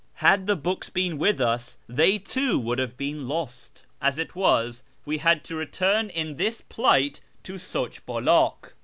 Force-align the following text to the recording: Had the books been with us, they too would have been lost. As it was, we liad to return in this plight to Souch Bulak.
Had 0.15 0.47
the 0.47 0.55
books 0.55 0.89
been 0.89 1.19
with 1.19 1.39
us, 1.39 1.77
they 1.87 2.17
too 2.17 2.57
would 2.57 2.79
have 2.79 2.97
been 2.97 3.27
lost. 3.27 3.85
As 4.01 4.17
it 4.17 4.35
was, 4.35 4.81
we 5.05 5.19
liad 5.19 5.43
to 5.43 5.55
return 5.55 6.09
in 6.09 6.37
this 6.37 6.59
plight 6.59 7.21
to 7.43 7.59
Souch 7.59 8.01
Bulak. 8.07 8.73